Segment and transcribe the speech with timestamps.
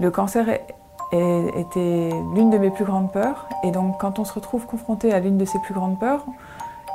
[0.00, 0.48] Le cancer
[1.12, 3.48] était l'une de mes plus grandes peurs.
[3.64, 6.24] Et donc quand on se retrouve confronté à l'une de ces plus grandes peurs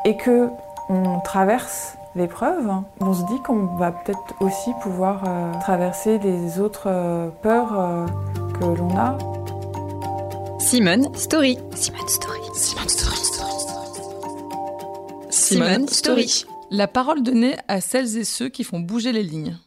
[0.06, 0.49] et que
[0.90, 2.70] on traverse l'épreuve,
[3.00, 8.06] on se dit qu'on va peut-être aussi pouvoir euh, traverser les autres euh, peurs euh,
[8.60, 9.17] que l'on a.
[10.60, 11.58] Simone Story.
[11.76, 12.40] Simone Story.
[12.54, 13.17] Simone Story.
[15.29, 16.45] Simone Story.
[16.72, 19.58] La parole donnée à celles et ceux qui font bouger les lignes.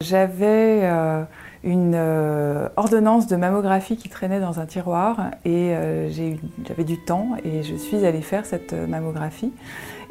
[0.00, 1.24] J'avais euh,
[1.64, 6.08] une euh, ordonnance de mammographie qui traînait dans un tiroir et euh,
[6.64, 9.52] j'avais du temps et je suis allée faire cette mammographie.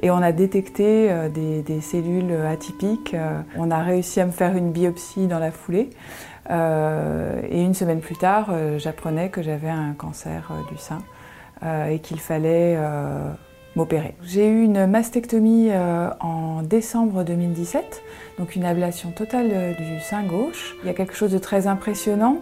[0.01, 3.15] Et on a détecté des, des, cellules atypiques.
[3.55, 5.89] On a réussi à me faire une biopsie dans la foulée.
[6.49, 10.99] et une semaine plus tard, j'apprenais que j'avais un cancer du sein
[11.89, 12.77] et qu'il fallait
[14.23, 18.01] j'ai eu une mastectomie euh, en décembre 2017,
[18.39, 20.75] donc une ablation totale euh, du sein gauche.
[20.83, 22.41] Il y a quelque chose de très impressionnant,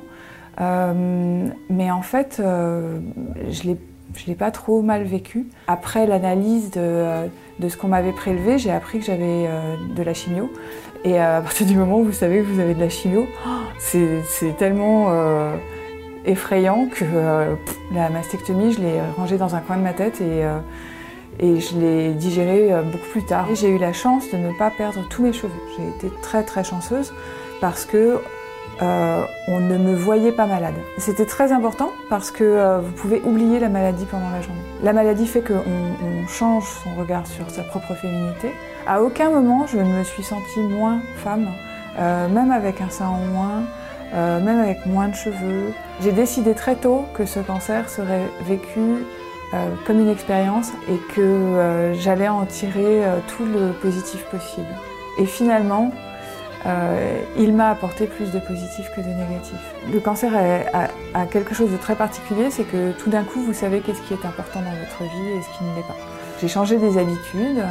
[0.61, 3.75] euh, mais en fait, je ne
[4.27, 5.47] l'ai pas trop mal vécu.
[5.67, 9.49] Après l'analyse de, ce qu'on m'avait prélevé, j'ai appris que j'avais
[9.95, 10.49] de la chimio.
[11.03, 13.27] Et à partir du moment où vous savez que vous avez de la chimio,
[13.79, 15.11] c'est tellement
[16.25, 17.05] effrayant que
[17.93, 20.45] la mastectomie, je l'ai rangée dans un coin de ma tête et
[21.39, 23.47] et je l'ai digéré euh, beaucoup plus tard.
[23.53, 25.53] J'ai eu la chance de ne pas perdre tous mes cheveux.
[25.77, 27.13] J'ai été très très chanceuse
[27.61, 28.19] parce que
[28.81, 30.75] euh, on ne me voyait pas malade.
[30.97, 34.61] C'était très important parce que euh, vous pouvez oublier la maladie pendant la journée.
[34.83, 38.51] La maladie fait qu'on on change son regard sur sa propre féminité.
[38.87, 41.47] À aucun moment je ne me suis sentie moins femme,
[41.97, 43.63] même avec un sein en moins,
[44.13, 45.71] même avec moins de cheveux.
[46.01, 49.24] J'ai décidé très tôt que ce cancer serait vécu euh,
[49.85, 54.67] comme une expérience et que euh, j'allais en tirer euh, tout le positif possible.
[55.17, 55.91] Et finalement,
[57.37, 59.59] il m'a apporté plus de positif que de négatif.
[59.93, 63.81] Le cancer a, quelque chose de très particulier, c'est que tout d'un coup, vous savez
[63.81, 65.95] qu'est-ce qui est important dans votre vie et ce qui ne l'est pas.
[66.41, 67.63] J'ai changé des habitudes,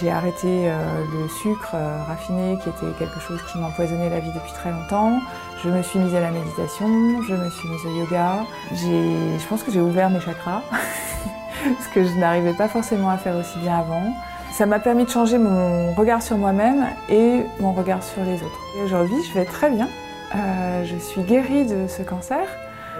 [0.00, 0.70] j'ai arrêté
[1.12, 1.74] le sucre
[2.06, 5.20] raffiné qui était quelque chose qui m'empoisonnait la vie depuis très longtemps.
[5.62, 6.86] Je me suis mise à la méditation,
[7.28, 8.44] je me suis mise au yoga.
[8.72, 10.62] Je pense que j'ai ouvert mes chakras,
[11.80, 14.14] ce que je n'arrivais pas forcément à faire aussi bien avant.
[14.52, 18.60] Ça m'a permis de changer mon regard sur moi-même et mon regard sur les autres.
[18.84, 19.88] Aujourd'hui, je vais très bien.
[20.34, 22.40] Euh, je suis guérie de ce cancer.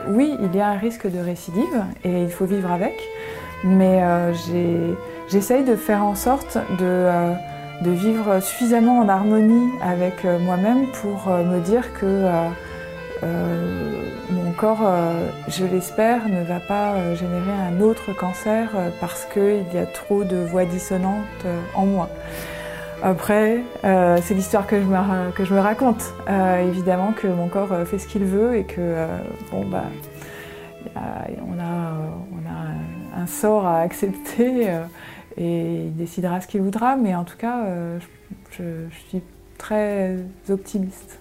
[0.09, 2.95] Oui, il y a un risque de récidive et il faut vivre avec,
[3.65, 4.33] mais euh,
[5.31, 6.85] j'essaye de faire en sorte de...
[6.85, 7.33] Euh,
[7.81, 12.25] de vivre suffisamment en harmonie avec euh, moi-même pour euh, me dire que
[14.31, 14.89] mon corps,
[15.49, 20.37] je l'espère, ne va pas générer un autre cancer parce qu'il y a trop de
[20.37, 22.09] voix dissonantes en moi.
[23.03, 26.13] Après, c'est l'histoire que, je me, que je me raconte.
[26.61, 28.95] évidemment que mon corps fait ce qu'il veut et que,
[29.51, 29.87] bon, bah,
[30.95, 31.95] on a,
[32.33, 34.69] on a un sort à accepter
[35.39, 37.99] et il décidera ce qu'il voudra, mais en tout cas, euh,
[38.51, 38.63] je,
[39.09, 39.23] suis
[39.57, 40.17] très
[40.51, 41.19] optimiste.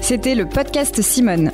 [0.00, 1.52] C'était le podcast Simone.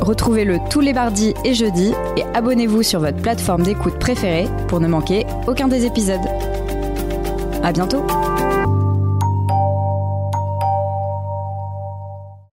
[0.00, 4.88] Retrouvez-le tous les mardis et jeudis et abonnez-vous sur votre plateforme d'écoute préférée pour ne
[4.88, 6.26] manquer aucun des épisodes.
[7.62, 8.04] À bientôt!